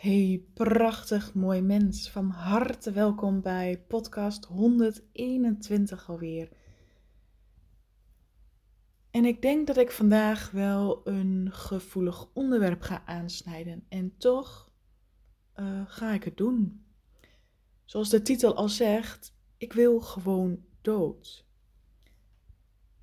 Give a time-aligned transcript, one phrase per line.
[0.00, 2.10] Hey, prachtig mooi mens.
[2.10, 6.48] Van harte welkom bij podcast 121 alweer.
[9.10, 13.84] En ik denk dat ik vandaag wel een gevoelig onderwerp ga aansnijden.
[13.88, 14.72] En toch
[15.56, 16.84] uh, ga ik het doen.
[17.84, 21.46] Zoals de titel al zegt, ik wil gewoon dood.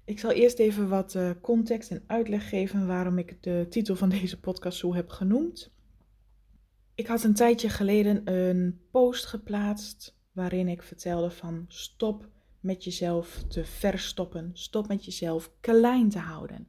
[0.06, 4.10] Ik zal eerst even wat uh, context en uitleg geven waarom ik de titel van
[4.10, 5.76] deze podcast zo heb genoemd.
[6.98, 12.30] Ik had een tijdje geleden een post geplaatst waarin ik vertelde van stop
[12.60, 14.50] met jezelf te verstoppen.
[14.54, 16.68] Stop met jezelf klein te houden.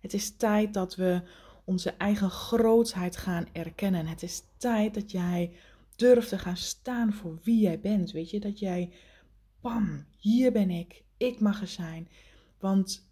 [0.00, 1.22] Het is tijd dat we
[1.64, 4.06] onze eigen grootheid gaan erkennen.
[4.06, 5.52] Het is tijd dat jij
[5.96, 8.10] durft te gaan staan voor wie jij bent.
[8.10, 8.92] Weet je, dat jij,
[9.60, 11.04] pam, hier ben ik.
[11.16, 12.08] Ik mag er zijn.
[12.58, 13.08] Want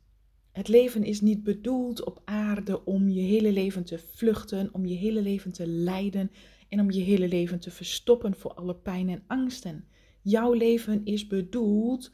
[0.52, 4.96] het leven is niet bedoeld op aarde om je hele leven te vluchten, om je
[4.96, 6.30] hele leven te lijden
[6.68, 9.88] en om je hele leven te verstoppen voor alle pijn en angsten.
[10.22, 12.12] Jouw leven is bedoeld,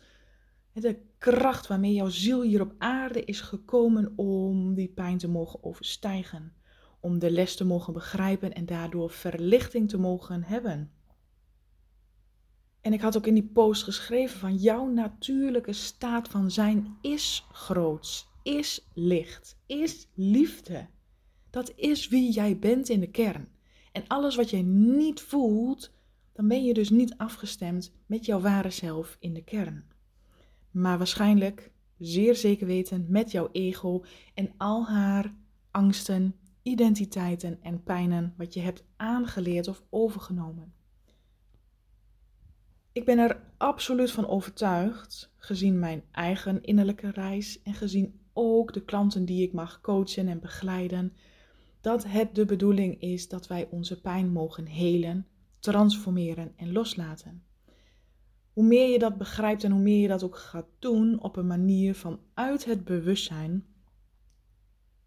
[0.73, 5.65] de kracht waarmee jouw ziel hier op aarde is gekomen om die pijn te mogen
[5.65, 6.53] overstijgen.
[7.01, 10.91] Om de les te mogen begrijpen en daardoor verlichting te mogen hebben.
[12.81, 17.47] En ik had ook in die post geschreven van jouw natuurlijke staat van zijn is
[17.53, 20.87] groots, is licht, is liefde.
[21.51, 23.49] Dat is wie jij bent in de kern.
[23.95, 25.93] En alles wat jij niet voelt,
[26.33, 29.85] dan ben je dus niet afgestemd met jouw ware zelf in de kern.
[30.71, 35.35] Maar waarschijnlijk, zeer zeker weten, met jouw ego en al haar
[35.71, 40.75] angsten, identiteiten en pijnen wat je hebt aangeleerd of overgenomen.
[42.93, 48.85] Ik ben er absoluut van overtuigd, gezien mijn eigen innerlijke reis en gezien ook de
[48.85, 51.13] klanten die ik mag coachen en begeleiden,
[51.85, 55.27] dat het de bedoeling is dat wij onze pijn mogen helen,
[55.59, 57.45] transformeren en loslaten.
[58.53, 61.47] Hoe meer je dat begrijpt en hoe meer je dat ook gaat doen op een
[61.47, 63.67] manier van uit het bewustzijn,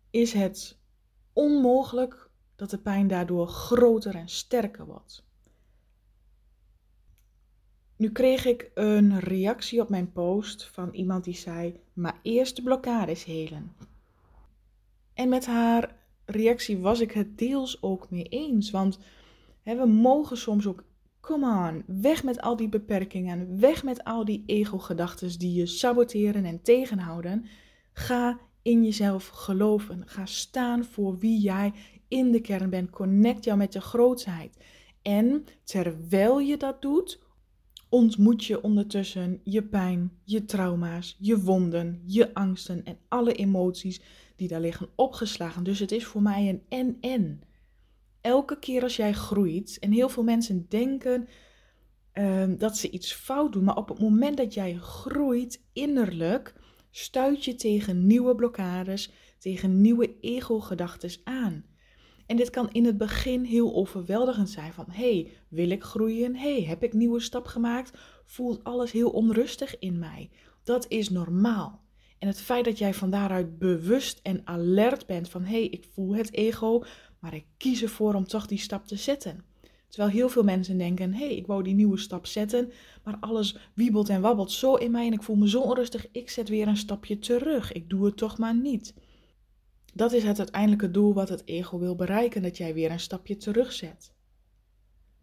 [0.09, 0.79] is het
[1.33, 5.25] onmogelijk dat de pijn daardoor groter en sterker wordt.
[7.95, 12.61] Nu kreeg ik een reactie op mijn post van iemand die zei: Maar eerst de
[12.61, 13.75] blokkades helen.
[15.13, 15.96] En met haar
[16.27, 18.71] reactie was ik het deels ook mee eens.
[18.71, 18.99] Want
[19.61, 20.83] hè, we mogen soms ook,
[21.21, 26.45] come on, weg met al die beperkingen, weg met al die ego-gedachten die je saboteren
[26.45, 27.45] en tegenhouden.
[27.93, 30.03] Ga in jezelf geloven.
[30.05, 31.73] Ga staan voor wie jij
[32.07, 32.89] in de kern bent.
[32.89, 34.57] Connect jou met je grootheid.
[35.01, 37.19] En terwijl je dat doet,
[37.89, 44.01] ontmoet je ondertussen je pijn, je trauma's, je wonden, je angsten en alle emoties
[44.35, 45.63] die daar liggen opgeslagen.
[45.63, 47.41] Dus het is voor mij een en-en.
[48.21, 51.27] Elke keer als jij groeit, en heel veel mensen denken
[52.11, 56.55] ehm, dat ze iets fout doen, maar op het moment dat jij groeit innerlijk,
[56.91, 61.65] stuit je tegen nieuwe blokkades, tegen nieuwe ego-gedachten aan.
[62.27, 66.35] En dit kan in het begin heel overweldigend zijn van, hey, wil ik groeien?
[66.35, 67.97] hey, heb ik nieuwe stap gemaakt?
[68.25, 70.29] Voelt alles heel onrustig in mij?
[70.63, 71.85] Dat is normaal.
[72.19, 76.15] En het feit dat jij van daaruit bewust en alert bent van, hey, ik voel
[76.15, 76.83] het ego,
[77.19, 79.45] maar ik kies ervoor om toch die stap te zetten.
[79.87, 82.71] Terwijl heel veel mensen denken, hé, hey, ik wou die nieuwe stap zetten,
[83.03, 86.29] maar alles wiebelt en wabbelt zo in mij en ik voel me zo onrustig, ik
[86.29, 87.71] zet weer een stapje terug.
[87.71, 88.93] Ik doe het toch maar niet.
[89.97, 93.37] Dat is het uiteindelijke doel wat het ego wil bereiken, dat jij weer een stapje
[93.37, 94.13] terugzet.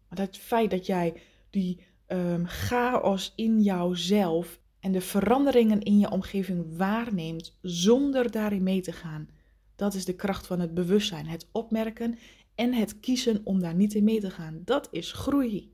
[0.09, 6.11] Maar het feit dat jij die um, chaos in jouzelf en de veranderingen in je
[6.11, 9.29] omgeving waarneemt zonder daarin mee te gaan,
[9.75, 12.17] dat is de kracht van het bewustzijn, het opmerken
[12.55, 14.61] en het kiezen om daar niet in mee te gaan.
[14.65, 15.71] Dat is groei.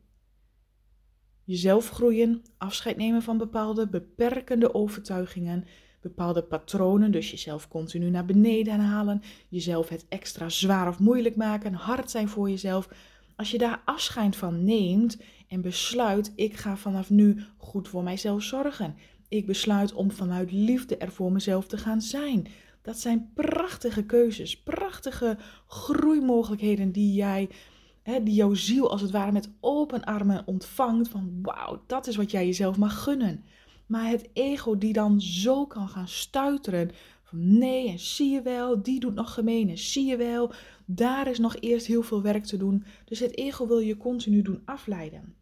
[1.43, 5.65] Jezelf groeien, afscheid nemen van bepaalde beperkende overtuigingen,
[6.01, 11.73] bepaalde patronen, dus jezelf continu naar beneden halen, jezelf het extra zwaar of moeilijk maken,
[11.73, 12.89] hard zijn voor jezelf.
[13.35, 15.17] Als je daar afscheid van neemt
[15.47, 18.95] en besluit, ik ga vanaf nu goed voor mijzelf zorgen.
[19.27, 22.47] Ik besluit om vanuit liefde er voor mezelf te gaan zijn.
[22.81, 25.37] Dat zijn prachtige keuzes, prachtige
[25.67, 27.49] groeimogelijkheden die jij,
[28.01, 31.09] hè, die jouw ziel als het ware met open armen ontvangt.
[31.09, 33.43] Van wauw, dat is wat jij jezelf mag gunnen.
[33.91, 36.91] Maar het ego die dan zo kan gaan stuiteren.
[37.23, 40.51] Van nee, en zie je wel, die doet nog gemeen en zie je wel.
[40.85, 42.83] Daar is nog eerst heel veel werk te doen.
[43.05, 45.35] Dus het ego wil je continu doen afleiden.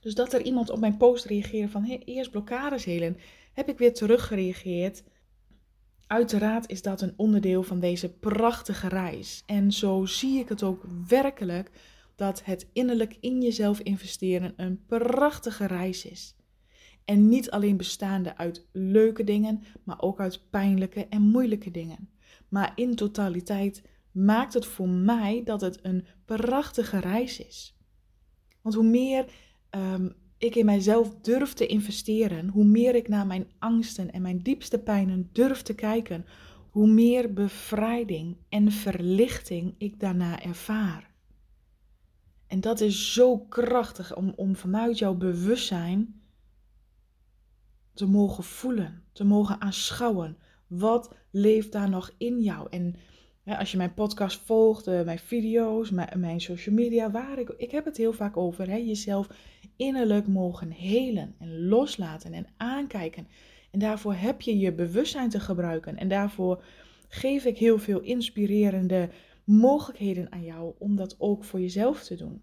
[0.00, 3.16] Dus dat er iemand op mijn post reageerde van hey, eerst blokkades helen,
[3.52, 5.02] heb ik weer teruggereageerd.
[6.06, 9.42] Uiteraard is dat een onderdeel van deze prachtige reis.
[9.46, 11.70] En zo zie ik het ook werkelijk
[12.16, 16.36] dat het innerlijk in jezelf investeren een prachtige reis is.
[17.04, 22.08] En niet alleen bestaande uit leuke dingen, maar ook uit pijnlijke en moeilijke dingen.
[22.48, 23.82] Maar in totaliteit
[24.12, 27.76] maakt het voor mij dat het een prachtige reis is.
[28.62, 29.24] Want hoe meer
[29.70, 30.08] ehm,
[30.38, 34.78] ik in mijzelf durf te investeren, hoe meer ik naar mijn angsten en mijn diepste
[34.78, 36.26] pijnen durf te kijken,
[36.70, 41.10] hoe meer bevrijding en verlichting ik daarna ervaar.
[42.46, 46.21] En dat is zo krachtig om, om vanuit jouw bewustzijn
[47.94, 50.36] te mogen voelen, te mogen aanschouwen.
[50.66, 52.66] Wat leeft daar nog in jou?
[52.70, 52.94] En
[53.44, 57.70] als je mijn podcast volgt, eh, mijn video's, mijn, mijn, social media, waar ik, ik
[57.70, 59.28] heb het heel vaak over, hè, jezelf
[59.76, 63.28] innerlijk mogen helen en loslaten en aankijken.
[63.70, 65.96] En daarvoor heb je je bewustzijn te gebruiken.
[65.96, 66.64] En daarvoor
[67.08, 69.08] geef ik heel veel inspirerende
[69.44, 72.42] mogelijkheden aan jou om dat ook voor jezelf te doen.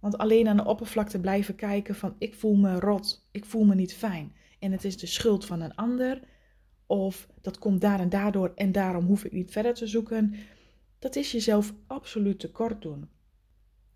[0.00, 3.74] Want alleen aan de oppervlakte blijven kijken van ik voel me rot, ik voel me
[3.74, 6.20] niet fijn en het is de schuld van een ander
[6.86, 10.34] of dat komt daar en daardoor en daarom hoef ik niet verder te zoeken,
[10.98, 13.08] dat is jezelf absoluut tekort doen.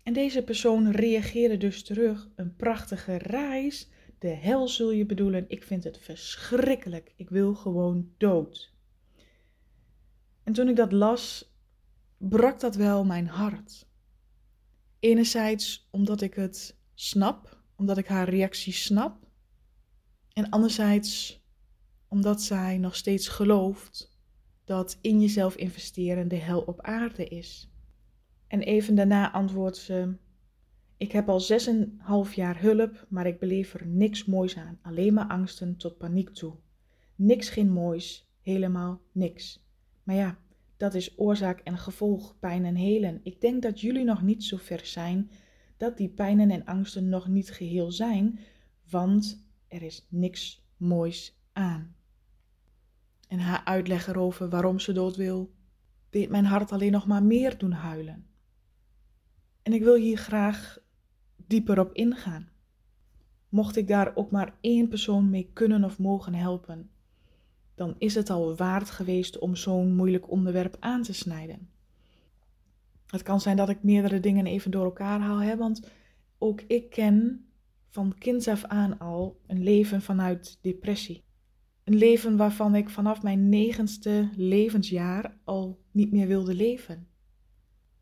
[0.03, 3.89] En deze persoon reageerde dus terug, een prachtige reis,
[4.19, 8.73] de hel zul je bedoelen, ik vind het verschrikkelijk, ik wil gewoon dood.
[10.43, 11.53] En toen ik dat las,
[12.17, 13.87] brak dat wel mijn hart.
[14.99, 19.22] Enerzijds omdat ik het snap, omdat ik haar reactie snap.
[20.33, 21.41] En anderzijds
[22.07, 24.17] omdat zij nog steeds gelooft
[24.63, 27.71] dat in jezelf investeren de hel op aarde is.
[28.47, 30.15] En even daarna antwoordt ze:
[30.97, 31.41] Ik heb al
[32.27, 34.79] 6,5 jaar hulp, maar ik beleef er niks moois aan.
[34.81, 36.55] Alleen maar angsten tot paniek toe.
[37.15, 39.67] Niks geen moois, helemaal niks.
[40.03, 40.37] Maar ja,
[40.77, 43.19] dat is oorzaak en gevolg, pijn en helen.
[43.23, 45.31] Ik denk dat jullie nog niet zo ver zijn
[45.77, 48.39] dat die pijnen en angsten nog niet geheel zijn,
[48.89, 49.42] want
[49.73, 51.95] er is niks moois aan.
[53.27, 55.53] En haar uitleg erover waarom ze dood wil,
[56.09, 58.27] deed mijn hart alleen nog maar meer doen huilen.
[59.61, 60.77] En ik wil hier graag
[61.35, 62.49] dieper op ingaan.
[63.49, 66.89] Mocht ik daar ook maar één persoon mee kunnen of mogen helpen,
[67.75, 71.69] dan is het al waard geweest om zo'n moeilijk onderwerp aan te snijden.
[73.07, 75.89] Het kan zijn dat ik meerdere dingen even door elkaar haal, hè, want
[76.37, 77.45] ook ik ken
[77.93, 81.23] van kinds af aan al een leven vanuit depressie.
[81.83, 87.07] Een leven waarvan ik vanaf mijn negenste levensjaar al niet meer wilde leven.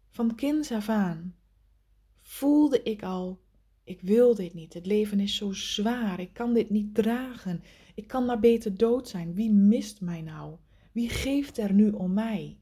[0.09, 1.35] Van kinds af aan
[2.21, 3.41] voelde ik al,
[3.83, 4.73] ik wil dit niet.
[4.73, 7.63] Het leven is zo zwaar, ik kan dit niet dragen.
[7.95, 9.33] Ik kan maar beter dood zijn.
[9.33, 10.55] Wie mist mij nou?
[10.91, 12.57] Wie geeft er nu om mij?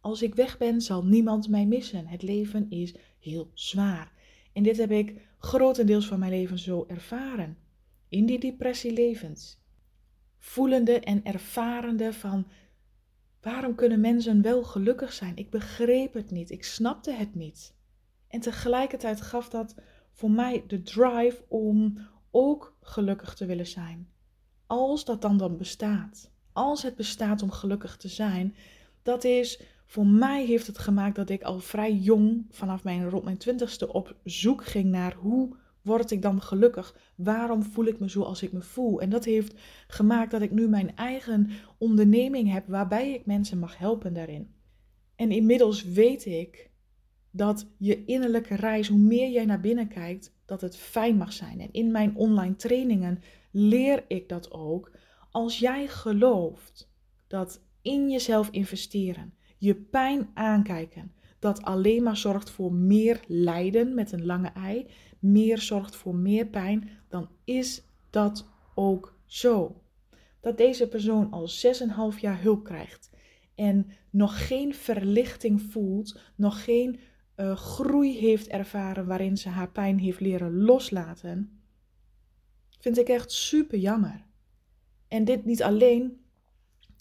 [0.00, 2.06] Als ik weg ben, zal niemand mij missen.
[2.06, 4.12] Het leven is heel zwaar.
[4.52, 7.58] En dit heb ik grotendeels van mijn leven zo ervaren.
[8.08, 9.58] In die depressie levens.
[10.38, 12.46] Voelende en ervarende van
[13.40, 15.36] waarom kunnen mensen wel gelukkig zijn?
[15.36, 16.50] Ik begreep het niet.
[16.50, 17.74] Ik snapte het niet.
[18.28, 19.74] En tegelijkertijd gaf dat
[20.12, 21.98] voor mij de drive om
[22.30, 24.10] ook gelukkig te willen zijn
[24.70, 28.56] als dat dan dan bestaat, als het bestaat om gelukkig te zijn,
[29.02, 33.24] dat is voor mij heeft het gemaakt dat ik al vrij jong, vanaf mijn rond
[33.24, 36.96] mijn twintigste, op zoek ging naar hoe word ik dan gelukkig?
[37.14, 39.00] Waarom voel ik me zo als ik me voel?
[39.00, 39.54] En dat heeft
[39.86, 44.54] gemaakt dat ik nu mijn eigen onderneming heb waarbij ik mensen mag helpen daarin.
[45.16, 46.70] En inmiddels weet ik
[47.30, 51.60] dat je innerlijke reis, hoe meer jij naar binnen kijkt, dat het fijn mag zijn.
[51.60, 54.92] En in mijn online trainingen leer ik dat ook.
[55.30, 56.92] Als jij gelooft
[57.26, 64.12] dat in jezelf investeren, je pijn aankijken, dat alleen maar zorgt voor meer lijden met
[64.12, 64.86] een lange ei,
[65.18, 69.82] meer zorgt voor meer pijn, dan is dat ook zo.
[70.40, 71.48] Dat deze persoon al
[72.14, 73.10] 6,5 jaar hulp krijgt
[73.54, 77.00] en nog geen verlichting voelt, nog geen
[77.36, 81.60] uh, groei heeft ervaren waarin ze haar pijn heeft leren loslaten,
[82.78, 84.24] vind ik echt super jammer.
[85.08, 86.20] En dit niet alleen.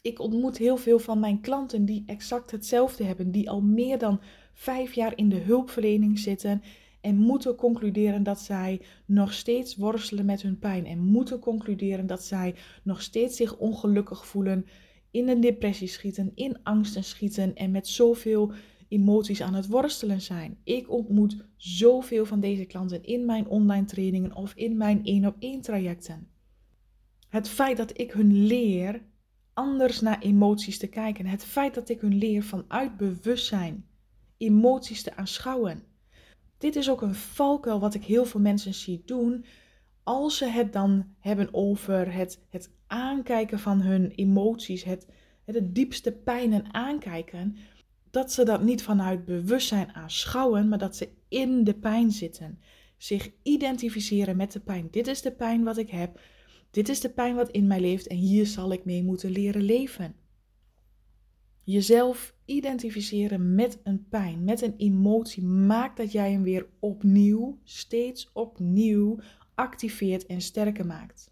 [0.01, 4.21] Ik ontmoet heel veel van mijn klanten die exact hetzelfde hebben, die al meer dan
[4.53, 6.61] vijf jaar in de hulpverlening zitten
[7.01, 12.23] en moeten concluderen dat zij nog steeds worstelen met hun pijn en moeten concluderen dat
[12.23, 14.65] zij nog steeds zich ongelukkig voelen,
[15.11, 18.51] in een depressie schieten, in angsten schieten en met zoveel
[18.87, 20.57] emoties aan het worstelen zijn.
[20.63, 25.35] Ik ontmoet zoveel van deze klanten in mijn online trainingen of in mijn één op
[25.39, 26.27] één trajecten.
[27.29, 29.01] Het feit dat ik hun leer
[29.59, 33.85] anders naar emoties te kijken, het feit dat ik hun leer vanuit bewustzijn
[34.37, 35.83] emoties te aanschouwen,
[36.59, 39.45] Dit is ook een valkuil wat ik heel veel mensen zie doen.
[40.03, 45.07] Als ze het dan hebben over het, het aankijken van hun emoties, het,
[45.45, 47.55] het diepste pijnen aankijken,
[48.09, 52.59] dat ze dat niet vanuit bewustzijn aanschouwen, maar dat ze in de pijn zitten.
[52.97, 54.87] Zich identificeren met de pijn.
[54.91, 56.19] Dit is de pijn wat ik heb.
[56.71, 59.61] Dit is de pijn wat in mij leeft en hier zal ik mee moeten leren
[59.61, 60.15] leven.
[61.63, 68.31] Jezelf identificeren met een pijn, met een emotie, maakt dat jij hem weer opnieuw, steeds
[68.33, 69.19] opnieuw
[69.55, 71.31] activeert en sterker maakt.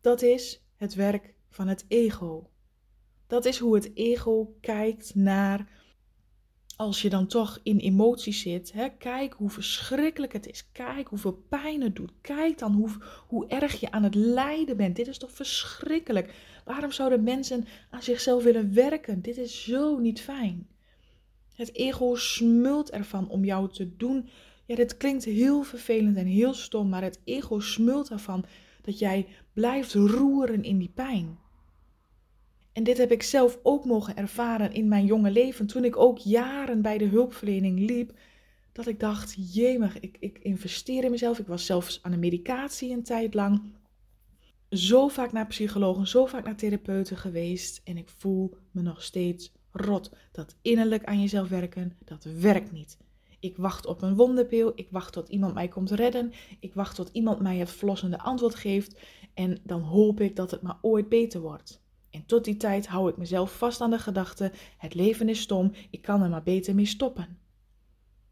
[0.00, 2.50] Dat is het werk van het ego.
[3.26, 5.77] Dat is hoe het ego kijkt naar
[6.78, 10.68] als je dan toch in emoties zit, hè, kijk hoe verschrikkelijk het is.
[10.72, 12.12] Kijk hoeveel pijn het doet.
[12.20, 12.90] Kijk dan hoe,
[13.26, 14.96] hoe erg je aan het lijden bent.
[14.96, 16.34] Dit is toch verschrikkelijk.
[16.64, 19.22] Waarom zouden mensen aan zichzelf willen werken?
[19.22, 20.68] Dit is zo niet fijn.
[21.54, 24.28] Het ego smult ervan om jou te doen.
[24.66, 28.44] Ja, dit klinkt heel vervelend en heel stom, maar het ego smult ervan
[28.82, 31.38] dat jij blijft roeren in die pijn.
[32.78, 36.18] En dit heb ik zelf ook mogen ervaren in mijn jonge leven, toen ik ook
[36.18, 38.12] jaren bij de hulpverlening liep.
[38.72, 41.38] Dat ik dacht, jemig, ik, ik investeer in mezelf.
[41.38, 43.62] Ik was zelfs aan de medicatie een tijd lang.
[44.70, 47.80] Zo vaak naar psychologen, zo vaak naar therapeuten geweest.
[47.84, 50.10] En ik voel me nog steeds rot.
[50.32, 52.98] Dat innerlijk aan jezelf werken, dat werkt niet.
[53.40, 54.72] Ik wacht op een wonderpil.
[54.74, 56.32] Ik wacht tot iemand mij komt redden.
[56.60, 59.00] Ik wacht tot iemand mij het verlossende antwoord geeft.
[59.34, 61.86] En dan hoop ik dat het maar ooit beter wordt.
[62.10, 65.72] En tot die tijd hou ik mezelf vast aan de gedachte: het leven is stom,
[65.90, 67.38] ik kan er maar beter mee stoppen.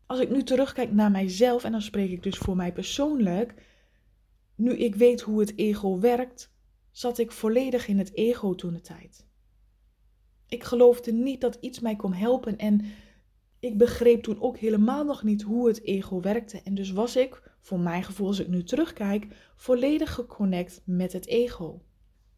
[0.07, 3.55] Als ik nu terugkijk naar mijzelf, en dan spreek ik dus voor mij persoonlijk,
[4.55, 6.55] nu ik weet hoe het ego werkt,
[6.91, 9.27] zat ik volledig in het ego toen de tijd.
[10.49, 12.85] Ik geloofde niet dat iets mij kon helpen en
[13.59, 16.63] ik begreep toen ook helemaal nog niet hoe het ego werkte.
[16.63, 21.27] En dus was ik, voor mijn gevoel als ik nu terugkijk, volledig geconnect met het
[21.27, 21.83] ego.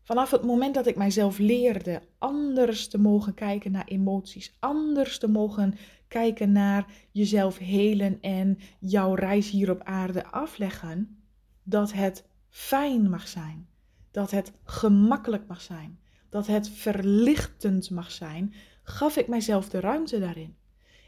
[0.08, 5.28] Vanaf het moment dat ik mijzelf leerde anders te mogen kijken naar emoties, anders te
[5.28, 5.74] mogen
[6.06, 11.22] kijken naar jezelf helen en jouw reis hier op aarde afleggen,
[11.62, 13.68] dat het fijn mag zijn,
[14.10, 20.18] dat het gemakkelijk mag zijn, dat het verlichtend mag zijn, gaf ik mijzelf de ruimte
[20.18, 20.56] daarin.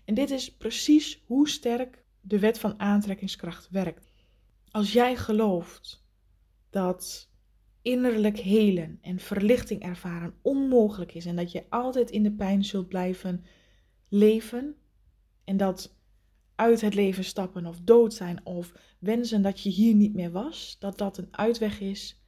[0.05, 4.13] En dit is precies hoe sterk de wet van aantrekkingskracht werkt.
[4.71, 6.05] Als jij gelooft
[6.71, 7.30] dat
[7.83, 12.89] innerlijk helen en verlichting ervaren onmogelijk is en dat je altijd in de pijn zult
[12.89, 13.45] blijven
[14.09, 14.75] leven
[15.45, 15.95] en dat
[16.55, 20.77] uit het leven stappen of dood zijn of wensen dat je hier niet meer was,
[20.79, 22.21] dat dat een uitweg is,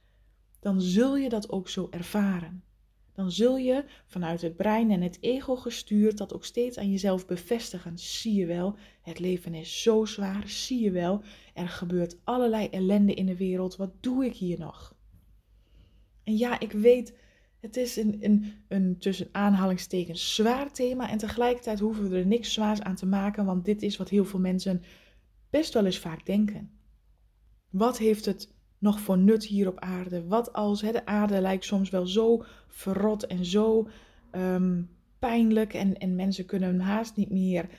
[0.59, 2.63] dan zul je dat ook zo ervaren.
[3.13, 7.25] Dan zul je vanuit het brein en het ego gestuurd dat ook steeds aan jezelf
[7.25, 7.97] bevestigen.
[7.97, 10.47] Zie je wel, het leven is zo zwaar.
[10.47, 11.21] Zie je wel,
[11.53, 13.75] er gebeurt allerlei ellende in de wereld.
[13.75, 14.95] Wat doe ik hier nog?
[16.23, 17.13] En ja, ik weet,
[17.59, 21.09] het is een, een, een tussen aanhalingstekens zwaar thema.
[21.09, 24.25] En tegelijkertijd hoeven we er niks zwaars aan te maken, want dit is wat heel
[24.25, 24.81] veel mensen
[25.49, 26.71] best wel eens vaak denken.
[27.69, 30.27] Wat heeft het nog voor nut hier op aarde?
[30.27, 33.87] Wat als hè, de aarde lijkt soms wel zo verrot en zo
[34.31, 34.89] um,
[35.19, 37.69] pijnlijk en, en mensen kunnen haast niet meer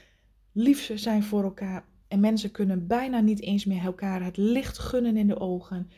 [0.52, 1.84] lief zijn voor elkaar.
[2.08, 5.90] En mensen kunnen bijna niet eens meer elkaar het licht gunnen in de ogen.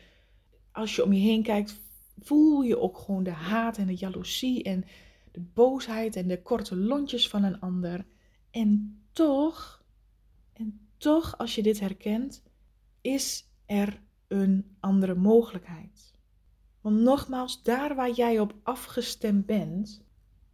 [0.71, 1.81] Als je om je heen kijkt,
[2.19, 4.85] voel je ook gewoon de haat en de jaloezie en
[5.31, 8.05] de boosheid en de korte lontjes van een ander.
[8.51, 9.83] En toch,
[10.53, 12.43] en toch, als je dit herkent,
[13.01, 16.13] is er een andere mogelijkheid.
[16.81, 20.05] Want nogmaals, daar waar jij op afgestemd bent,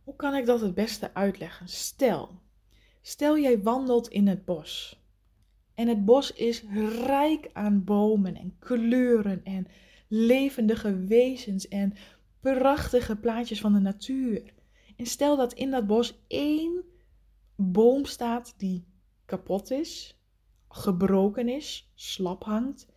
[0.04, 1.68] hoe kan ik dat het beste uitleggen?
[1.68, 2.42] Stel,
[3.02, 5.02] stel jij wandelt in het bos.
[5.74, 6.64] En het bos is
[7.06, 9.68] rijk aan bomen en kleuren en
[10.08, 11.94] levendige wezens en
[12.40, 14.54] prachtige plaatjes van de natuur.
[14.96, 16.84] En stel dat in dat bos één
[17.56, 18.86] boom staat die
[19.26, 20.18] kapot is,
[20.70, 22.88] gebroken is, slap hangt.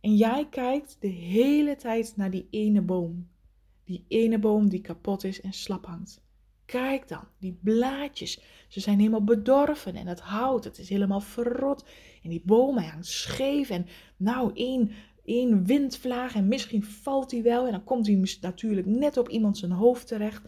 [0.00, 3.28] En jij kijkt de hele tijd naar die ene boom.
[3.84, 6.22] Die ene boom die kapot is en slap hangt.
[6.64, 11.84] Kijk dan, die blaadjes, ze zijn helemaal bedorven en het hout, het is helemaal verrot.
[12.22, 14.90] En die boom, hangt scheef en nou, één
[15.24, 19.58] één windvlaag en misschien valt hij wel en dan komt hij natuurlijk net op iemand
[19.58, 20.42] zijn hoofd terecht.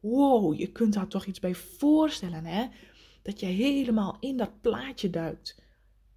[0.00, 2.66] Wow, je kunt daar toch iets bij voorstellen, hè?
[3.22, 5.62] Dat je helemaal in dat plaatje duikt.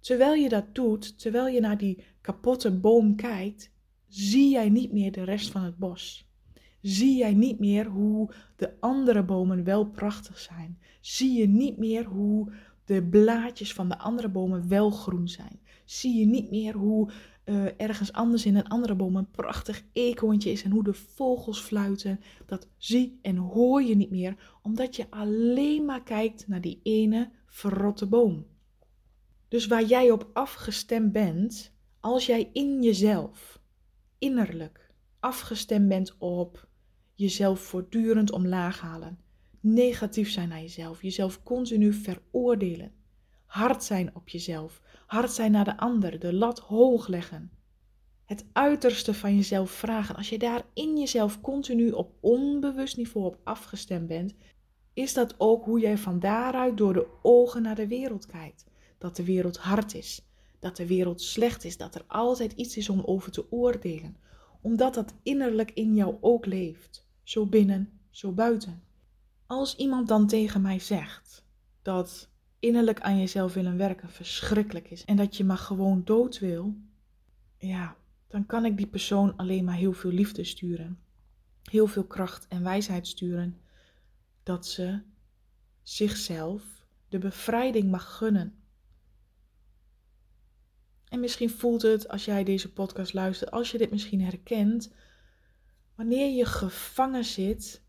[0.00, 3.70] Terwijl je dat doet, terwijl je naar die kapotte boom kijkt,
[4.08, 6.30] zie jij niet meer de rest van het bos.
[6.80, 10.78] Zie jij niet meer hoe de andere bomen wel prachtig zijn.
[11.00, 12.52] Zie je niet meer hoe
[12.84, 15.60] de blaadjes van de andere bomen wel groen zijn.
[15.84, 17.10] Zie je niet meer hoe
[17.46, 21.60] uh, ergens anders in een andere boom een prachtig eekhoorntje is en hoe de vogels
[21.60, 22.20] fluiten.
[22.46, 27.30] Dat zie en hoor je niet meer, omdat je alleen maar kijkt naar die ene
[27.46, 28.46] verrotte boom.
[29.48, 33.60] Dus waar jij op afgestemd bent, als jij in jezelf,
[34.18, 36.68] innerlijk, afgestemd bent op
[37.14, 39.18] jezelf voortdurend omlaag halen,
[39.60, 42.92] negatief zijn naar jezelf, jezelf continu veroordelen,
[43.46, 47.50] hard zijn op jezelf, hard zijn naar de ander, de lat hoog leggen.
[48.24, 50.16] Het uiterste van jezelf vragen.
[50.16, 54.34] Als je daar in jezelf continu op onbewust niveau op afgestemd bent,
[54.92, 58.66] is dat ook hoe jij van daaruit door de ogen naar de wereld kijkt.
[58.98, 60.26] Dat de wereld hard is,
[60.58, 64.16] dat de wereld slecht is, dat er altijd iets is om over te oordelen,
[64.60, 68.82] omdat dat innerlijk in jou ook leeft, zo binnen, zo buiten.
[69.46, 71.44] Als iemand dan tegen mij zegt
[71.82, 76.76] dat innerlijk aan jezelf willen werken verschrikkelijk is en dat je maar gewoon dood wil,
[77.58, 77.96] ja,
[78.28, 80.98] dan kan ik die persoon alleen maar heel veel liefde sturen.
[81.62, 83.60] Heel veel kracht en wijsheid sturen.
[84.42, 85.00] Dat ze
[85.82, 86.62] zichzelf
[87.08, 88.54] de bevrijding mag gunnen.
[91.08, 94.92] En misschien voelt het als jij deze podcast luistert, als je dit misschien herkent,
[95.94, 97.82] wanneer je gevangen zit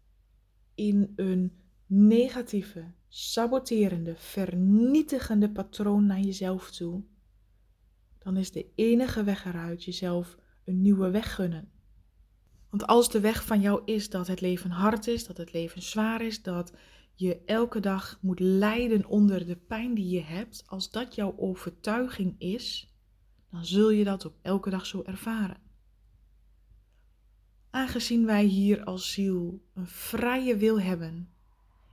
[0.75, 7.03] in een negatieve, saboterende, vernietigende patroon naar jezelf toe,
[8.19, 11.71] dan is de enige weg eruit jezelf een nieuwe weg gunnen.
[12.69, 15.81] Want als de weg van jou is dat het leven hard is, dat het leven
[15.81, 16.74] zwaar is, dat
[17.13, 22.36] je elke dag moet lijden onder de pijn die je hebt, als dat jouw overtuiging
[22.38, 22.93] is,
[23.51, 25.62] dan zul je dat ook elke dag zo ervaren.
[27.69, 31.31] Aangezien wij hier als ziel een vrije wil hebben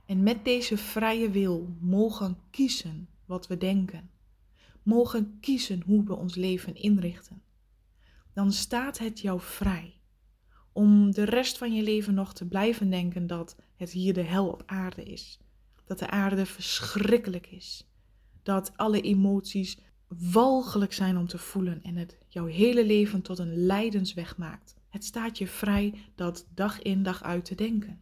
[0.05, 4.09] en met deze vrije wil mogen kiezen wat we denken,
[4.83, 7.41] mogen kiezen hoe we ons leven inrichten,
[8.33, 9.95] dan staat het jou vrij
[10.75, 14.47] om de rest van je leven nog te blijven denken dat het hier de hel
[14.47, 15.39] op aarde is.
[15.85, 17.87] Dat de aarde verschrikkelijk is.
[18.43, 19.77] Dat alle emoties
[20.31, 24.75] walgelijk zijn om te voelen en het jouw hele leven tot een lijdensweg maakt.
[24.89, 28.01] Het staat je vrij dat dag in dag uit te denken.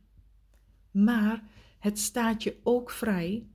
[0.92, 1.44] Maar
[1.84, 3.48] het staat je ook vrij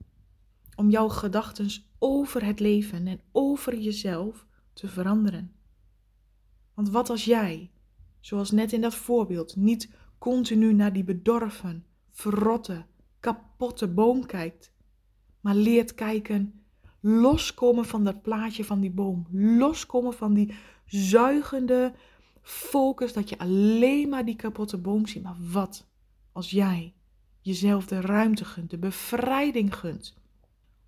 [0.77, 5.53] om jouw gedachten over het leven en over jezelf te veranderen.
[6.75, 7.71] Want wat als jij,
[8.21, 12.85] zoals net in dat voorbeeld, niet continu naar die bedorven, verrotte,
[13.21, 14.73] kapotte boom kijkt,
[15.41, 16.63] maar leert kijken,
[17.01, 20.55] loskomen van dat plaatje van die boom, loskomen van die
[20.87, 21.95] zuigende
[22.43, 25.23] focus dat je alleen maar die kapotte boom ziet.
[25.23, 25.89] Maar wat
[26.33, 26.93] als jij
[27.49, 30.15] jezelf de ruimte gunt, de bevrijding gunt,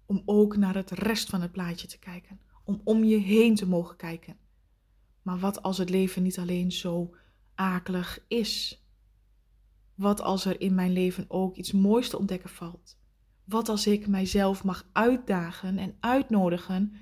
[0.06, 3.66] om ook naar het rest van het plaatje te kijken, om om je heen te
[3.66, 4.36] mogen kijken.
[5.22, 7.14] Maar wat als het leven niet alleen zo
[7.54, 8.84] akelig is?
[9.94, 12.98] Wat als er in mijn leven ook iets moois te ontdekken valt?
[13.44, 16.92] Wat als ik mijzelf mag uitdagen en uitnodigen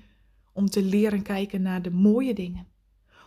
[0.53, 2.67] om te leren kijken naar de mooie dingen?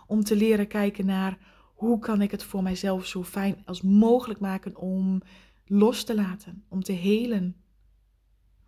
[0.07, 1.39] Om te leren kijken naar
[1.75, 5.23] hoe kan ik het voor mijzelf zo fijn als mogelijk maken om
[5.75, 7.57] los te laten, om te helen,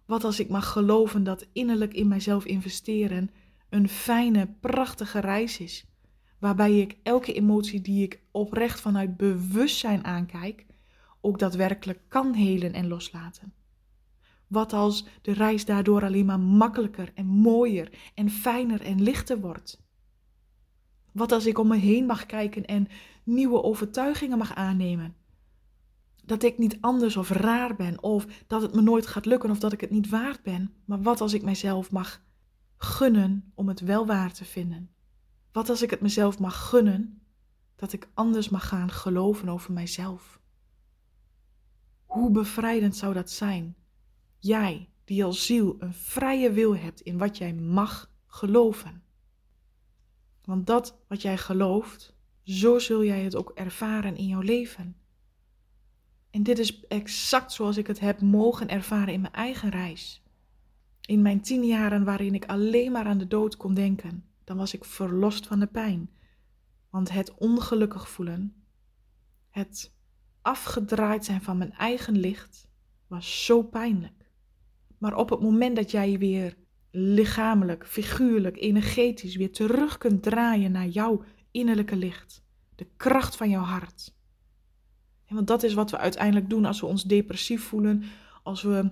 [0.07, 3.31] wat als ik mag geloven dat innerlijk in mijzelf investeren
[3.69, 5.87] een fijne, prachtige reis is,
[6.38, 10.67] waarbij ik elke emotie die ik oprecht vanuit bewustzijn aankijk,
[11.21, 13.53] ook daadwerkelijk kan helen en loslaten.
[14.47, 19.83] Wat als de reis daardoor alleen maar makkelijker en mooier en fijner en lichter wordt?
[21.12, 22.88] Wat als ik om me heen mag kijken en
[23.25, 25.23] nieuwe overtuigingen mag aannemen?
[26.27, 29.59] Dat ik niet anders of raar ben, of dat het me nooit gaat lukken, of
[29.59, 30.75] dat ik het niet waard ben.
[30.85, 32.23] Maar wat als ik mijzelf mag
[32.77, 34.91] gunnen om het wel waar te vinden?
[35.53, 37.23] Wat als ik het mezelf mag gunnen
[37.77, 40.41] dat ik anders mag gaan geloven over mijzelf?
[42.07, 43.77] Hoe bevrijdend zou dat zijn?
[44.39, 49.03] Jij, die als ziel een vrije wil hebt in wat jij mag geloven.
[50.45, 54.97] Want dat wat jij gelooft, zo zul jij het ook ervaren in jouw leven.
[56.35, 60.23] En dit is exact zoals ik het heb mogen ervaren in mijn eigen reis.
[61.01, 64.75] In mijn tien jaren waarin ik alleen maar aan de dood kon denken, dan was
[64.75, 66.11] ik verlost van de pijn.
[66.90, 68.64] Want het ongelukkig voelen,
[69.51, 69.94] het
[70.42, 72.68] afgedraaid zijn van mijn eigen licht,
[73.07, 74.31] was zo pijnlijk.
[74.99, 76.57] Maar op het moment dat jij weer
[76.90, 82.44] lichamelijk, figuurlijk, energetisch weer terug kunt draaien naar jouw innerlijke licht,
[82.75, 84.14] de kracht van jouw hart,
[85.35, 88.03] want dat is wat we uiteindelijk doen als we ons depressief voelen,
[88.42, 88.90] als we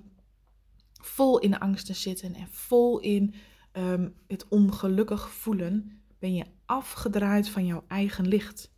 [0.92, 3.34] vol in angsten zitten en vol in
[3.72, 8.74] ehm, het ongelukkig voelen, ben je afgedraaid van jouw eigen licht.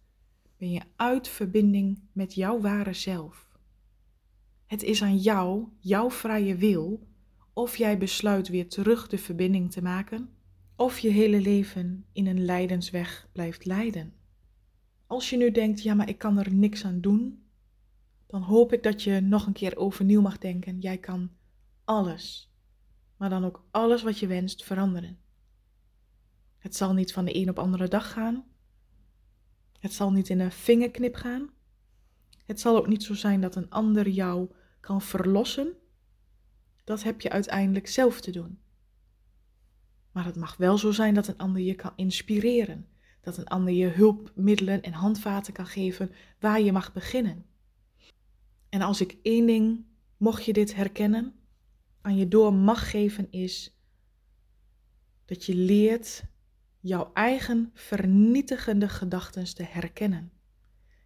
[0.57, 3.49] Ben je uit verbinding met jouw ware zelf.
[4.67, 7.07] Het is aan jou, jouw vrije wil,
[7.53, 10.29] of jij besluit weer terug de verbinding te maken,
[10.77, 14.13] of je hele leven in een lijdensweg blijft leiden.
[15.07, 17.44] Als je nu denkt, ja, maar ik kan er niks aan doen,
[18.27, 20.81] dan hoop ik dat je nog een keer overnieuw mag denken.
[20.81, 21.31] Jij kan
[21.85, 22.53] alles,
[23.17, 25.19] maar dan ook alles wat je wenst veranderen.
[26.59, 28.45] Het zal niet van de een op andere dag gaan.
[29.79, 31.51] Het zal niet in een vingerknip gaan.
[32.45, 35.73] Het zal ook niet zo zijn dat een ander jou kan verlossen.
[36.85, 38.59] Dat heb je uiteindelijk zelf te doen.
[40.13, 42.89] Maar het mag wel zo zijn dat een ander je kan inspireren.
[43.21, 47.47] Dat een ander je hulpmiddelen en handvaten kan geven waar je mag beginnen.
[48.75, 49.85] En als ik één ding,
[50.17, 51.35] mocht je dit herkennen,
[52.01, 53.79] aan je door mag geven, is
[55.25, 56.25] dat je leert
[56.81, 60.33] jouw eigen vernietigende gedachten te herkennen.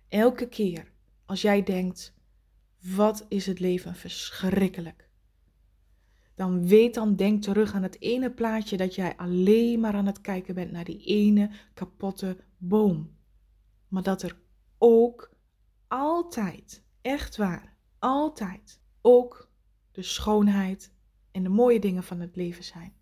[0.09, 0.93] Elke keer
[1.25, 2.15] als jij denkt,
[2.81, 5.09] wat is het leven verschrikkelijk.
[6.35, 10.21] Dan weet dan, denk terug aan het ene plaatje dat jij alleen maar aan het
[10.21, 13.17] kijken bent naar die ene kapotte boom.
[13.89, 14.37] Maar dat er
[14.79, 15.37] ook
[15.89, 19.51] altijd, echt waar, altijd ook
[19.92, 20.92] de schoonheid
[21.31, 22.92] en de mooie dingen van het leven zijn.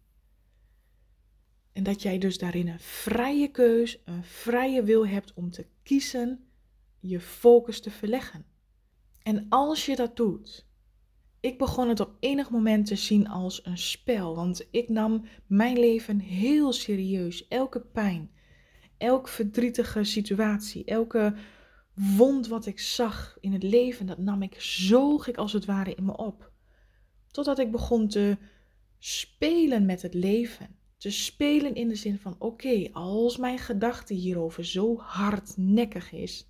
[1.73, 6.49] En dat jij dus daarin een vrije keus, een vrije wil hebt om te kiezen,
[7.01, 8.47] je focus te verleggen.
[9.23, 10.66] En als je dat doet,
[11.40, 15.79] ik begon het op enig moment te zien als een spel, want ik nam mijn
[15.79, 17.49] leven heel serieus.
[17.49, 18.31] Elke pijn,
[18.99, 21.35] elke verdrietige situatie, elke
[21.97, 25.95] wond wat ik zag in het leven, dat nam ik, zoog ik als het ware
[25.95, 26.51] in me op.
[27.31, 28.37] Totdat ik begon te
[28.99, 30.69] spelen met het leven.
[30.97, 36.49] Te spelen in de zin van: oké, als mijn gedachte hierover zo hardnekkig is,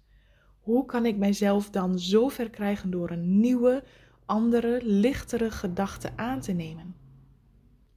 [0.60, 3.84] hoe kan ik mijzelf dan zo ver krijgen door een nieuwe,
[4.24, 6.94] andere, lichtere gedachte aan te nemen?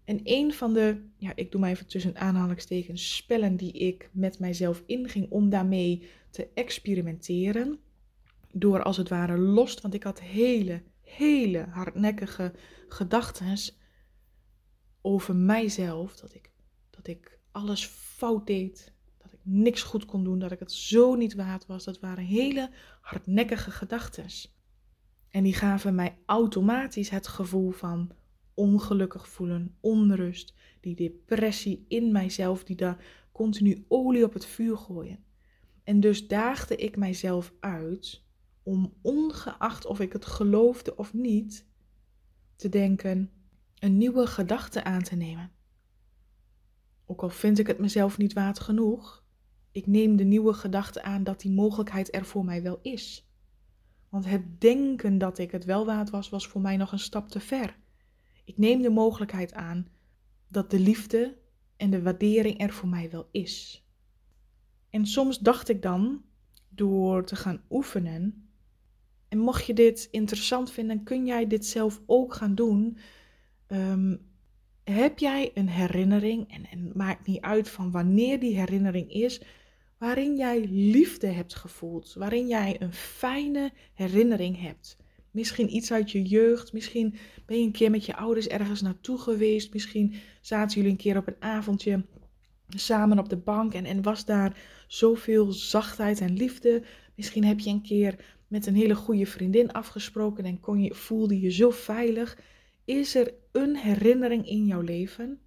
[0.09, 4.39] En een van de, ja, ik doe maar even tussen aanhalingstekens, spellen die ik met
[4.39, 7.79] mijzelf inging om daarmee te experimenteren,
[8.51, 12.53] door als het ware los, want ik had hele, hele hardnekkige
[12.87, 13.57] gedachten
[15.01, 16.51] over mijzelf, dat ik,
[16.89, 18.93] dat ik alles fout deed,
[19.41, 21.83] niks goed kon doen, dat ik het zo niet waard was.
[21.83, 22.69] Dat waren hele
[23.01, 24.25] hardnekkige gedachten.
[25.29, 28.11] En die gaven mij automatisch het gevoel van
[28.59, 35.23] ongelukkig voelen, onrust, die depressie in mijzelf, die daar continu olie op het vuur gooien.
[35.83, 38.23] En dus daagde ik mijzelf uit
[38.63, 41.67] om, ongeacht of ik het geloofde of niet,
[42.55, 43.31] te denken,
[43.79, 45.51] een nieuwe gedachte aan te nemen.
[47.05, 49.23] Ook al vind ik het mezelf niet waard genoeg,
[49.71, 53.29] ik neem de nieuwe gedachte aan dat die mogelijkheid er voor mij wel is.
[54.09, 57.29] Want het denken dat ik het wel waard was, was voor mij nog een stap
[57.29, 57.77] te ver.
[58.49, 59.87] Ik neem de mogelijkheid aan
[60.47, 61.37] dat de liefde
[61.77, 63.85] en de waardering er voor mij wel is.
[64.89, 66.23] En soms dacht ik dan,
[66.69, 68.49] door te gaan oefenen,
[69.27, 72.97] en mocht je dit interessant vinden, kun jij dit zelf ook gaan doen.
[73.67, 74.15] Ehm,
[74.83, 79.41] heb jij een herinnering, en, en maakt niet uit van wanneer die herinnering is,
[79.97, 84.97] waarin jij liefde hebt gevoeld, waarin jij een fijne herinnering hebt.
[85.31, 87.15] Misschien iets uit je jeugd, misschien
[87.45, 91.17] ben je een keer met je ouders ergens naartoe geweest, misschien zaten jullie een keer
[91.17, 92.05] op een avondje
[92.69, 96.83] samen op de bank en, en was daar zoveel zachtheid en liefde.
[97.15, 98.15] Misschien heb je een keer
[98.47, 102.37] met een hele goede vriendin afgesproken en kon je, voelde je zo veilig.
[102.85, 105.39] Is er een herinnering in jouw leven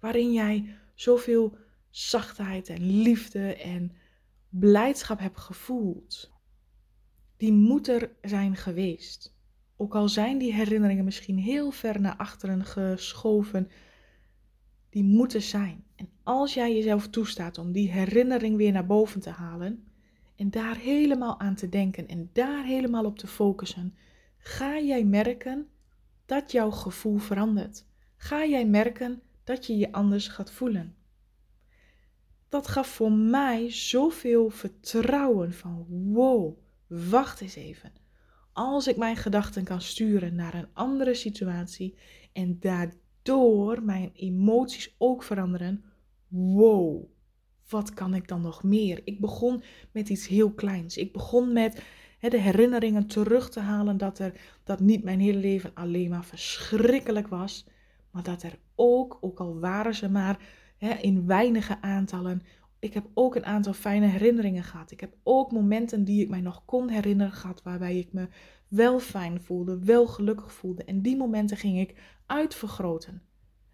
[0.00, 1.56] waarin jij zoveel
[1.90, 3.92] zachtheid en liefde en
[4.48, 6.32] blijdschap heb gevoeld,
[7.36, 9.34] die moet er zijn geweest.
[9.76, 13.70] Ook al zijn die herinneringen misschien heel ver naar achteren geschoven,
[14.90, 15.84] die moeten zijn.
[15.96, 19.84] En als jij jezelf toestaat om die herinnering weer naar boven te halen
[20.36, 23.94] en daar helemaal aan te denken en daar helemaal op te focussen,
[24.38, 25.68] ga jij merken
[26.26, 27.84] dat jouw gevoel verandert.
[28.16, 30.94] Ga jij merken dat je je anders gaat voelen
[32.54, 36.56] dat gaf voor mij zoveel vertrouwen van wow,
[37.10, 37.92] wacht eens even.
[38.52, 41.98] Als ik mijn gedachten kan sturen naar een andere situatie
[42.32, 45.84] en daardoor mijn emoties ook veranderen,
[46.28, 47.04] wow,
[47.68, 49.00] wat kan ik dan nog meer?
[49.04, 50.96] Ik begon met iets heel kleins.
[50.96, 51.82] Ik begon met
[52.20, 57.28] de herinneringen terug te halen dat, er, dat niet mijn hele leven alleen maar verschrikkelijk
[57.28, 57.66] was,
[58.10, 60.38] maar dat er ook, ook al waren ze maar
[61.00, 62.42] in weinige aantallen,
[62.84, 64.90] ik heb ook een aantal fijne herinneringen gehad.
[64.90, 68.28] Ik heb ook momenten die ik mij nog kon herinneren gehad, waarbij ik me
[68.68, 70.84] wel fijn voelde, wel gelukkig voelde.
[70.84, 71.94] En die momenten ging ik
[72.26, 73.22] uitvergroten.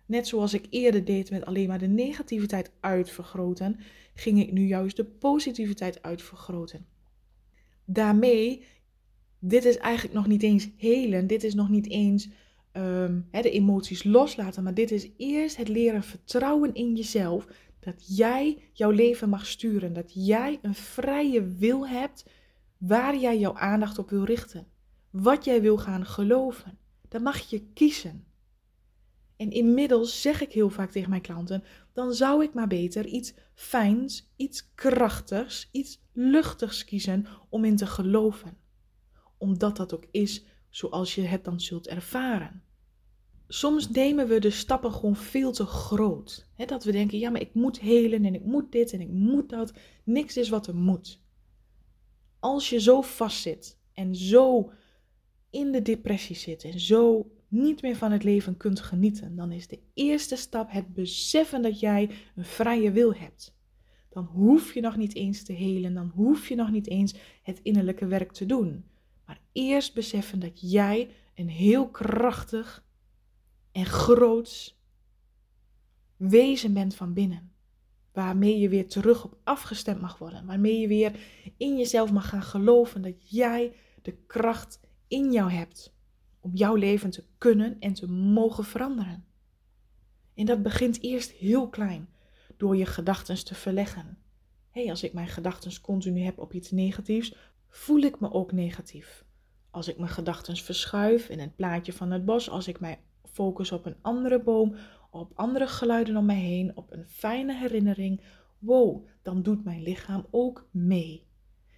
[0.07, 3.79] Net zoals ik eerder deed met alleen maar de negativiteit uitvergroten,
[4.14, 6.87] ging ik nu juist de positiviteit uitvergroten.
[7.85, 8.64] Daarmee,
[9.38, 12.29] dit is eigenlijk nog niet eens helen, dit is nog niet eens
[12.73, 17.46] um, de emoties loslaten, maar dit is eerst het leren vertrouwen in jezelf.
[17.81, 22.25] Dat jij jouw leven mag sturen, dat jij een vrije wil hebt
[22.79, 24.66] waar jij jouw aandacht op wil richten.
[25.11, 26.79] Wat jij wil gaan geloven.
[27.09, 28.25] Dan mag je kiezen.
[29.37, 33.35] En inmiddels zeg ik heel vaak tegen mijn klanten: dan zou ik maar beter iets
[33.55, 38.57] fijns, iets krachtigs, iets luchtigs kiezen om in te geloven.
[39.38, 42.62] Omdat dat ook is zoals je het dan zult ervaren.
[43.53, 46.47] Soms nemen we de stappen gewoon veel te groot.
[46.67, 49.49] dat we denken: ja, maar ik moet helen en ik moet dit en ik moet
[49.49, 49.73] dat.
[50.05, 51.23] Niks is wat er moet.
[52.39, 54.73] Als je zo vastzit en zo
[55.51, 59.67] in de depressie zit en zo niet meer van het leven kunt genieten, dan is
[59.67, 63.57] de eerste stap het beseffen dat jij een vrije wil hebt.
[64.09, 67.61] Dan hoef je nog niet eens te helen, dan hoef je nog niet eens het
[67.63, 68.85] innerlijke werk te doen.
[69.27, 72.89] Maar eerst beseffen dat jij een heel krachtig
[73.73, 74.79] en groots
[76.17, 77.53] wezen bent van binnen.
[78.13, 80.47] Waarmee je weer terug op afgestemd mag worden.
[80.47, 81.21] Waarmee je weer
[81.57, 85.95] in jezelf mag gaan geloven dat jij de kracht in jou hebt
[86.41, 89.25] om jouw leven te kunnen en te mogen veranderen.
[90.35, 92.09] En dat begint eerst heel klein,
[92.57, 94.19] door je gedachten te verleggen.
[94.71, 97.35] Hey, als ik mijn gedachten continu heb op iets negatiefs,
[97.69, 99.25] voel ik me ook negatief.
[99.71, 103.01] Als ik mijn gedachten verschuif in het plaatje van het bos, als ik mij
[103.33, 104.75] focus op een andere boom,
[105.11, 108.21] op andere geluiden om mij heen, op een fijne herinnering,
[108.59, 111.29] wow, dan doet mijn lichaam ook mee.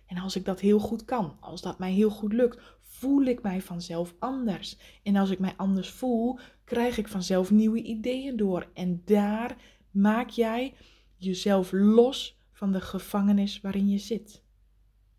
[0.07, 3.43] En als ik dat heel goed kan, als dat mij heel goed lukt, voel ik
[3.43, 4.77] mij vanzelf anders.
[5.03, 8.69] En als ik mij anders voel, krijg ik vanzelf nieuwe ideeën door.
[8.75, 9.57] En daar
[9.91, 10.75] maak jij
[11.17, 14.43] jezelf los van de gevangenis waarin je zit.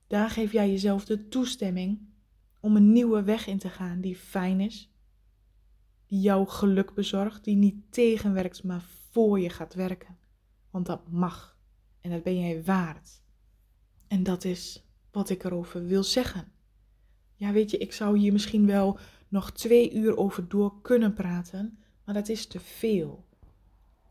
[0.08, 2.00] Daar geef jij jezelf de toestemming
[2.60, 4.92] om een nieuwe weg in te gaan die fijn is,
[6.21, 10.17] jouw geluk bezorgt, die niet tegenwerkt, maar voor je gaat werken.
[10.69, 11.58] Want dat mag
[12.02, 13.21] en dat ben jij waard.
[14.08, 16.52] En dat is wat ik erover wil zeggen.
[17.36, 21.78] Ja, weet je, ik zou hier misschien wel nog twee uur over door kunnen praten,
[22.06, 23.26] maar dat is te veel.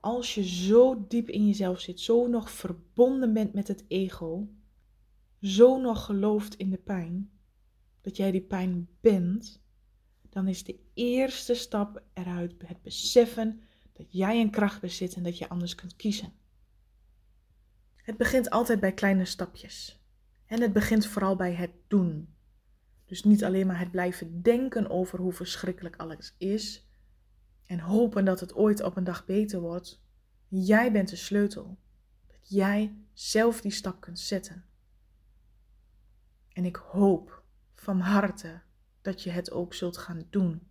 [0.00, 4.48] Als je zo diep in jezelf zit, zo nog verbonden bent met het ego,
[5.40, 7.30] zo nog gelooft in de pijn,
[8.00, 9.62] dat jij die pijn bent,
[10.32, 15.38] dan is de eerste stap eruit het beseffen dat jij een kracht bezit en dat
[15.38, 16.32] je anders kunt kiezen.
[17.96, 20.00] Het begint altijd bij kleine stapjes.
[20.46, 22.34] En het begint vooral bij het doen.
[23.04, 26.88] Dus niet alleen maar het blijven denken over hoe verschrikkelijk alles is
[27.66, 30.02] en hopen dat het ooit op een dag beter wordt.
[30.48, 31.78] Jij bent de sleutel.
[32.26, 34.64] Dat jij zelf die stap kunt zetten.
[36.52, 37.42] En ik hoop
[37.74, 38.62] van harte
[39.02, 40.66] dat je het ook zult gaan doen.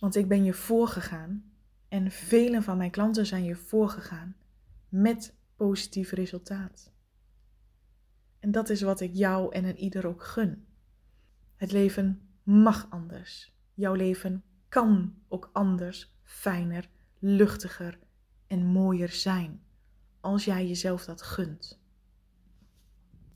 [0.00, 1.52] Want ik ben je voorgegaan
[1.88, 4.36] en vele van mijn klanten zijn je voorgegaan
[4.88, 6.92] met positief resultaat.
[8.38, 10.66] En dat is wat ik jou en een ieder ook gun.
[11.56, 13.52] Het leven mag anders.
[13.74, 17.98] Jouw leven kan ook anders, fijner, luchtiger
[18.46, 19.62] en mooier zijn.
[20.20, 21.77] Als jij jezelf dat gunt.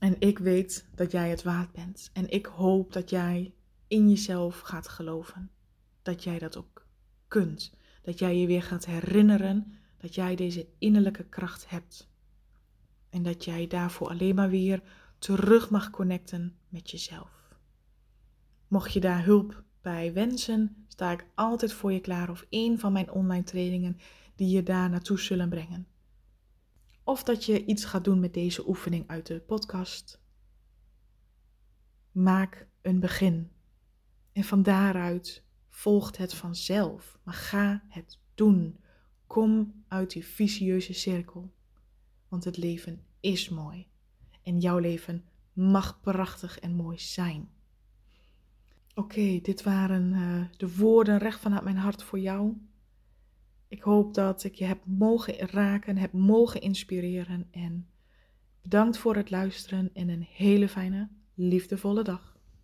[0.03, 2.11] En ik weet dat jij het waard bent.
[2.13, 3.55] En ik hoop dat jij
[3.89, 5.51] in jezelf gaat geloven.
[6.03, 6.87] Dat jij dat ook
[7.29, 7.73] kunt.
[8.03, 12.11] Dat jij je weer gaat herinneren dat jij deze innerlijke kracht hebt.
[13.11, 14.83] En dat jij daarvoor alleen maar weer
[15.19, 17.57] terug mag connecten met jezelf.
[18.69, 22.93] Mocht je daar hulp bij wensen, sta ik altijd voor je klaar of een van
[22.93, 23.99] mijn online trainingen
[24.35, 25.87] die je daar naartoe zullen brengen.
[27.05, 30.21] Of dat je iets gaat doen met deze oefening uit de podcast.
[32.13, 33.51] Maak een begin.
[34.33, 37.19] En van daaruit volgt het vanzelf.
[37.23, 38.79] Maar ga het doen.
[39.27, 41.55] Kom uit die vicieuze cirkel.
[42.29, 43.87] Want het leven is mooi.
[44.43, 47.51] En jouw leven mag prachtig en mooi zijn.
[48.95, 52.57] Oké, dit waren uh, de woorden recht vanuit mijn hart voor jou.
[53.73, 57.49] Ik hoop dat ik je heb mogen raken, heb mogen inspireren.
[57.51, 57.87] En
[58.63, 62.32] Bedankt voor het luisteren en een hele fijne, liefdevolle dag.